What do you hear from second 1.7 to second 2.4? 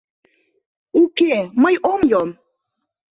ом йом!..